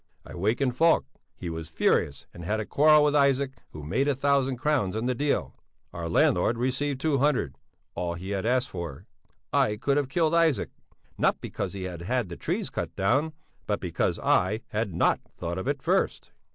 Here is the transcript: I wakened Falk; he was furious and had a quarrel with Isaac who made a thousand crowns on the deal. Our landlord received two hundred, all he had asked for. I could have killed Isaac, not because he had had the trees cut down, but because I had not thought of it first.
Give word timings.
I 0.25 0.33
wakened 0.33 0.75
Falk; 0.75 1.05
he 1.35 1.47
was 1.47 1.69
furious 1.69 2.25
and 2.33 2.43
had 2.43 2.59
a 2.59 2.65
quarrel 2.65 3.03
with 3.03 3.15
Isaac 3.15 3.51
who 3.69 3.83
made 3.83 4.07
a 4.07 4.15
thousand 4.15 4.57
crowns 4.57 4.95
on 4.95 5.05
the 5.05 5.13
deal. 5.13 5.53
Our 5.93 6.09
landlord 6.09 6.57
received 6.57 6.99
two 6.99 7.19
hundred, 7.19 7.55
all 7.93 8.15
he 8.15 8.31
had 8.31 8.43
asked 8.43 8.71
for. 8.71 9.05
I 9.53 9.77
could 9.77 9.97
have 9.97 10.09
killed 10.09 10.33
Isaac, 10.33 10.71
not 11.19 11.39
because 11.39 11.73
he 11.73 11.83
had 11.83 12.01
had 12.01 12.29
the 12.29 12.35
trees 12.35 12.71
cut 12.71 12.95
down, 12.95 13.33
but 13.67 13.79
because 13.79 14.17
I 14.17 14.61
had 14.69 14.91
not 14.91 15.19
thought 15.37 15.59
of 15.59 15.67
it 15.67 15.83
first. 15.83 16.31